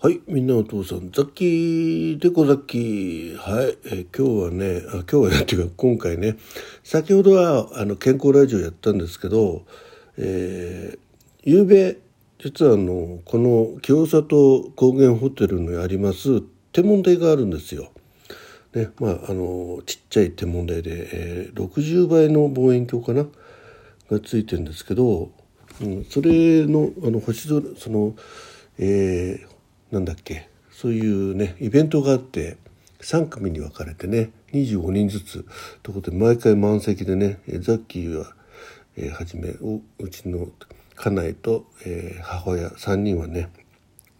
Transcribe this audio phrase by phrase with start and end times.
[0.00, 3.36] はい、みんなお父さん、ザッキー、でこザッキー。
[3.36, 6.36] はい、え今日はね、あ今日はね、っていうか今回ね、
[6.84, 9.66] 先ほどはあの健康ラジオやったんですけど、
[10.16, 11.96] えー、夕べ、
[12.38, 17.90] 実はあの、この清里高原ホテルにあります天文台があるんですよ。
[18.74, 23.26] ね、まあ、あの、ちっちゃい天文台で、えー60倍の望遠鏡かな
[24.12, 25.32] がついてるんですけど、
[25.82, 28.14] うん、それのあの星空その、
[28.78, 29.57] えー
[29.90, 30.48] なんだっけ？
[30.70, 32.56] そういうねイベントがあって
[33.00, 35.44] 3組に分かれてね25人ずつ
[35.82, 38.32] ということで毎回満席でねザッキーは、
[38.96, 40.48] えーはじめおうちの
[40.94, 43.48] 家内と、えー母親3人はね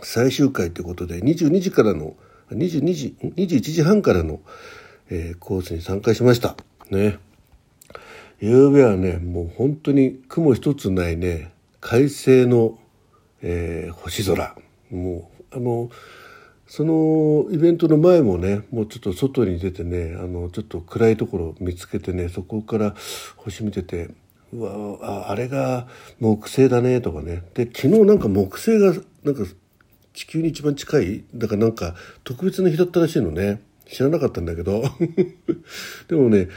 [0.00, 2.14] 最終回ということで22時からの
[2.50, 4.40] 22時21時半からの、
[5.10, 6.56] えーコースに参加しました。
[6.90, 7.18] ね。
[8.40, 12.78] 夕べはねもう本当に雲一つないね快晴の、
[13.42, 14.56] えー星空。
[14.90, 15.90] もうあの
[16.66, 22.94] そのイベントの前もねもうちょっと外に出てねあのちょっと暗いところ見つけてねそこから
[23.36, 24.10] 星見てて
[24.52, 25.86] うわああれが
[26.20, 27.42] 木星だねとかね。
[27.54, 28.92] で昨日なんか木星が
[29.24, 29.44] なんか
[30.12, 33.62] 地球に一番近いだからなんか特別な日だったらしいのね。
[33.86, 34.84] 知らなかったんだけど。
[36.08, 36.48] でもね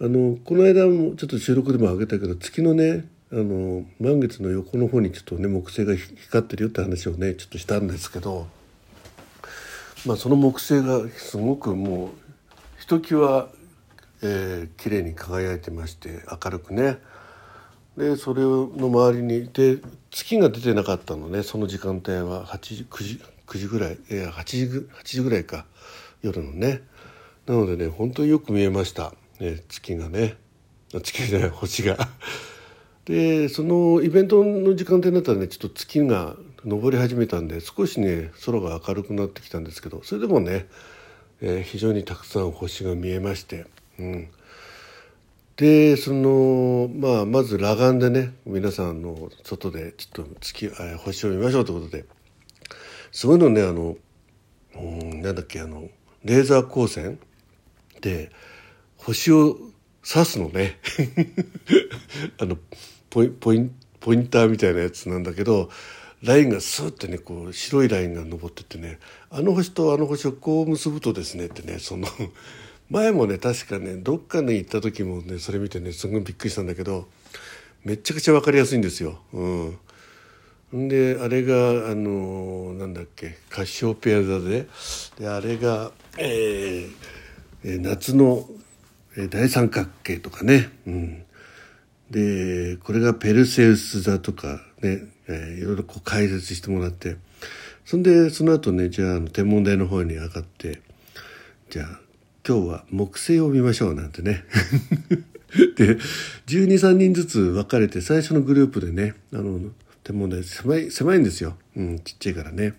[0.00, 8.46] あのこの間もちょっと収録でもあげたけど月のねあの満月の横の方にちょっとね木星が光ってるよって話をねちょっとしたんですけど
[10.04, 12.10] まあその木星がすごくもう
[12.78, 13.48] ひときわ、
[14.22, 16.98] えー、綺麗に輝いてまして明るくね。
[17.96, 19.78] でそれの周りにで
[20.10, 25.64] 月が出てなかったのねその時間帯は8時9時9時ぐらいいや8時8時ぐらいか
[26.20, 26.82] 夜のね。
[27.46, 30.36] なのでね本当によく見えました、ね、月がね。
[31.02, 31.96] 月じゃない星が。
[33.04, 36.36] でそのイベントの時間帯になったらねちょっと月が
[36.68, 40.66] 昇り始めたんで少しね空が明るくなってきたんですけどそれでもね、
[41.40, 43.66] えー非常にたくさん星が見えまして、
[43.98, 44.28] うん、
[45.56, 52.04] でそのまあまず裸眼でね皆さんの外でちょっと月、えー星を見ましょうということで
[53.10, 53.96] すごいのねあの、
[54.76, 55.88] うん、なんだっけあの
[56.24, 57.18] レーザー光線
[58.00, 58.30] で
[58.96, 59.58] 星を
[60.06, 60.78] 刺すのね
[62.38, 62.58] あの
[63.10, 65.70] ポイポインポインターみたいなやつなんだけど
[66.22, 68.98] ラインがスーッてねこう白いラインが登ってってね
[69.30, 72.08] あの星とあの星をこう結ぶとですねってねその
[72.90, 77.08] 前もね確かねどっかに行った時もねそれ見てねすごいびっくりしたんだけど
[77.84, 79.20] めちゃくちゃ分かりやすいんですよ。
[79.32, 79.78] うん
[80.88, 84.66] であれがあのなんだっけカシオペア座で
[85.18, 86.90] であれが、えー
[87.64, 88.48] え夏の
[89.30, 91.24] 大三角形とかね、うん、
[92.10, 97.16] でこれがペルセウス座とかね、えーいろいろこう解説してもらって。
[97.84, 100.80] そんでその後ねじゃあ天文台の方に上がって
[101.70, 102.00] じゃあ
[102.46, 104.44] 今日は木星を見ましょうなんてね。
[105.76, 105.98] で
[106.46, 109.60] 123人ずつ分かれて最初のグループでねあの
[110.02, 112.74] 天文台狭い狭いんですよ、うん、ちっちゃいからね。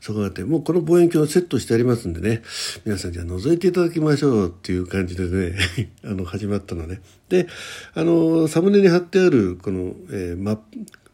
[0.00, 2.42] そこがあって、もうこの望遠鏡をセットしてありますんでね、
[2.84, 5.58] 皆さんじゃあ覗いていただきましょうっていう感じでね、
[6.04, 7.00] あの、始まったのね。
[7.28, 7.46] で、
[7.94, 10.62] あの、サムネに貼ってある、この、えーマップ、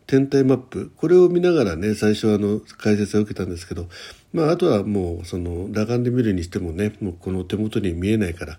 [0.08, 3.88] 天体マップ、これを見ながらね、最初あの、解説を受けたんですけど、
[4.32, 8.58] まあ、あとはもう、その、裸眼で見るにしてもね、もうこの手元に見えないから、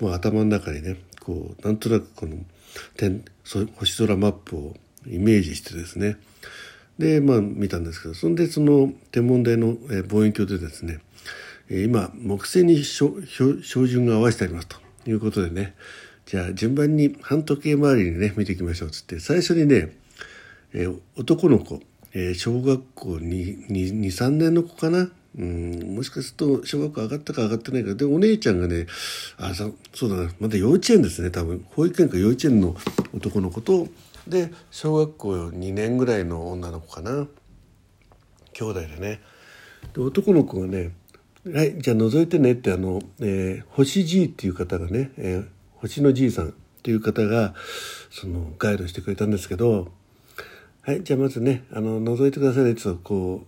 [0.00, 2.36] もう頭の中にね、こう、なんとなくこの、
[2.96, 4.76] 天、星空マップを
[5.08, 6.16] イメージしてですね、
[6.98, 9.76] でまあ見たんですけどそんでその天文台の、
[10.08, 11.00] 望遠鏡でですね、
[11.70, 14.76] 今木星に照準が合わせてありますと
[15.06, 15.74] いうことでね
[16.26, 19.92] じゃあ順番に半時計回りにね見ていきましょうっつって最初にね、
[21.16, 21.80] 男の子、
[22.34, 25.08] 小学校23年の子かな
[25.38, 28.86] うんもしかすると小学校上がったか上がってないかでお姉ちゃんがね
[29.36, 31.64] あそそうだなまだ幼稚園ですね多分。
[31.70, 32.76] 保育園か幼稚園の
[33.14, 33.86] 男の子と
[34.28, 37.26] で小学校2年ぐらいの女の子かな
[38.52, 39.20] 兄弟でね
[39.94, 40.94] で男の子がね
[41.52, 45.46] 「はいじゃあ覗いてね」ってあの、えー星じいっていう方がね、えー
[45.76, 46.52] 星のじいさんっ
[46.82, 47.54] ていう方が
[48.10, 49.92] そのガイドしてくれたんですけど
[50.82, 53.46] 「はいじゃあまずねあの覗いてくださいね」ってこ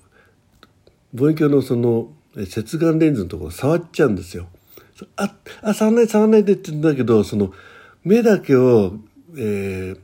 [1.12, 4.46] う望遠鏡のそのえ接眼レンズのところ触っちゃうんですよ。
[5.16, 7.52] あ、あ、触んない触んないでって言うんだけど、その
[8.04, 8.94] 目だけを、
[9.36, 9.98] えー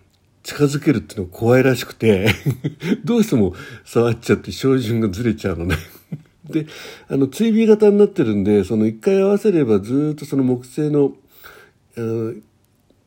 [0.47, 2.29] 近づけるっていうのが怖いらしくて、
[3.05, 3.53] どうしても
[3.85, 5.75] 触っちゃって照準がずれちゃうのね。
[6.49, 6.69] で、
[7.09, 11.17] あの、追尾型になってるんで、その一回合わせればずっとその木星の、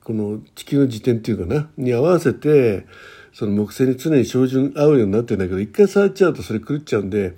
[0.04, 2.86] この地球の時点っていうかな、に合わせて、
[3.32, 7.36] その木星に常に照準合うようになってるんだけど一回触っちゃうとそれ狂っちゃうんで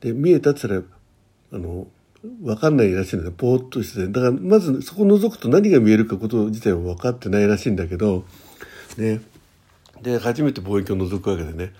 [0.00, 1.88] で見えたって言ったらあの
[2.42, 8.24] 分かんないらしいんだよぽーっとしてだからまずそこ覗くと何が見えるかこと自体は分かってないらしいんだけど
[8.98, 9.20] ね。
[10.02, 11.72] で初めて望遠鏡を覗くわけでね。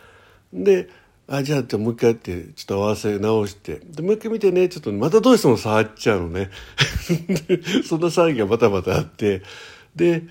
[0.53, 0.89] で
[1.27, 3.81] あじゃあもう一回やってちょっと合わせ直して。
[3.85, 6.51] でもう一回見てねちょっとまたどうしても触っちゃうのね。
[7.87, 9.43] そんな騒ぎがまたまたあって。
[9.97, 10.25] で、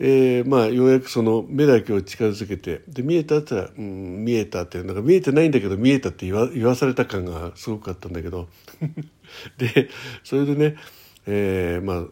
[0.00, 2.82] えー、まあようやくその目だけを近づけて。
[2.88, 8.48] で見えたって言ったら「うん見えた」ってなんか見えてないんだけど見えたって言わ言わされた感がすごくあったんだけど。
[9.58, 9.88] で
[10.24, 10.76] それでね、
[11.26, 12.04] えー、まあ、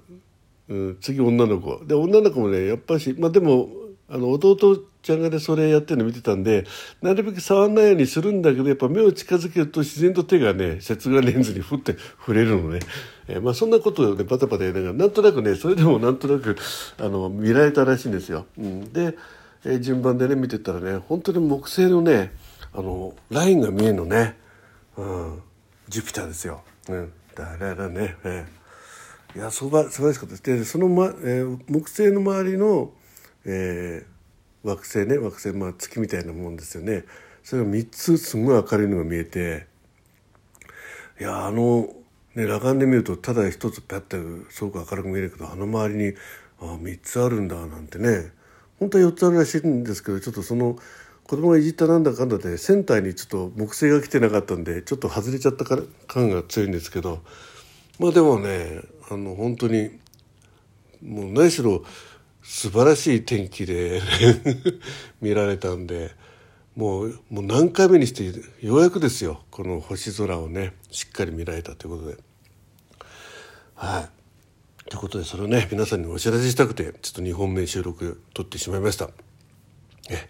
[0.69, 1.85] うん、次女の子。
[1.85, 3.69] で女の子もねやっぱしまあでも
[4.11, 6.65] あの弟ちゃんがねそれやってるの見てたんで
[7.03, 12.81] なるべく触んないようにするんだけどやっぱ目を近づけると自然と手がね接眼レンズにふって触れるのね、
[13.29, 16.57] えー、まあそんなことをねバタバタやりながらなんとなくねそれでもなんとなく
[16.99, 18.47] あの見られたらしいんですよ。
[18.59, 19.17] うん、で、
[19.65, 22.33] えー、順番でね見てたらね本当に木星のね
[22.73, 24.37] あのラインが見えるのね、
[24.97, 25.43] うん、
[25.89, 26.63] ジュピターですよ。
[26.89, 30.43] うん、だららね、えー、いや素晴らしかったです。
[30.43, 32.93] でその、まえー、木星の周りの
[33.45, 37.05] えー、惑星ね惑星まあ月みたいなもんですよね。
[37.43, 39.67] それが3つすごい明るいのが見えて。
[41.21, 41.89] いやあの、
[42.37, 44.17] ね、裸眼で見るとただ一つペッて
[44.51, 46.15] すごく明るく見えるけどあの周りに
[46.61, 48.33] あ3つあるんだなんてね。
[48.79, 50.79] 本当は4つあるらしいんですけどちょっとその
[51.25, 57.23] 子供がいじったなんだかんだでセンターにちょっと木星が来てなかったんでちょっと外れちゃったから感が強いんですけど。
[57.99, 59.91] まあでもねあの本当に
[61.03, 61.83] もう何しろ
[62.51, 64.01] 素晴らしい天気で
[65.21, 66.13] 見られたんで
[66.75, 68.25] もうもう何回目にして
[68.67, 72.17] ようやくですよこの星空をねしっかり見られたということで。
[73.75, 79.11] はいということでそれをね皆さんにお知らせしたくてちょっと2本目収録撮ってしまいました。
[80.09, 80.27] え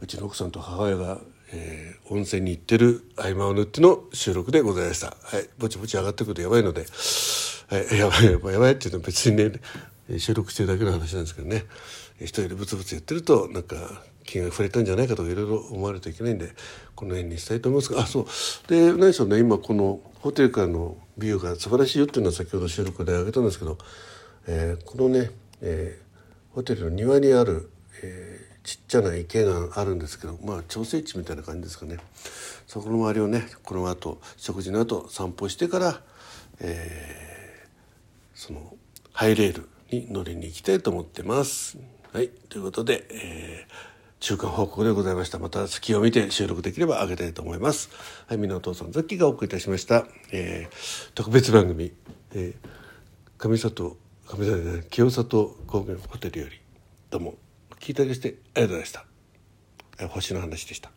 [0.00, 1.20] うちの奥さんと母親が、
[1.52, 5.14] えー、温泉に行ってる合間を縫っての収録でございました。
[5.22, 6.86] はい、ぼちぼち上がってくるとやばいので、
[7.68, 9.52] はい、やばいやばいやばいっていうの別にね
[10.18, 11.64] 収録してるだけの話なんですけどね。
[12.20, 13.76] 一人でブツブツやってるとなんか
[14.24, 16.50] 気が触れたんじゃないかとかいろいろ思われるといけないんで
[16.94, 17.92] この辺にしたいと思います。
[17.92, 18.26] があそう。
[18.68, 19.38] で何でしょうね。
[19.38, 23.78] 今このホテルからのビューが素晴らしいよっていうのは先ほど収録で挙げたんですけど、
[24.46, 25.30] えー、このね、
[25.60, 27.70] えー、ホテルの庭にある、
[28.02, 31.98] えー、ちっちゃな池があるんですけどまあ調整池みたいな感じですかね。
[32.66, 36.00] そこの周りをねこの後食事の後散歩してから、
[36.60, 37.68] えー、
[38.34, 38.74] その
[39.12, 41.78] ハイレールに乗りに行きたいと思ってます。
[42.12, 42.28] はい。
[42.28, 43.72] ということで、えー、
[44.20, 45.38] 中間報告でございました。
[45.38, 47.90] また月を見て収録できれば上げたいと思います。
[48.26, 48.38] はい。
[48.38, 50.06] みなお父さん、ザッキーがお送りいたしました。
[50.32, 51.92] えー、特別番組、
[52.34, 52.68] えー、
[53.38, 53.96] 上里、
[54.26, 56.60] 上里、清里高原ホテルより、
[57.10, 57.34] どうも、
[57.78, 59.04] 聞いたりしてありがとうございました。
[60.08, 60.95] 星の話でした。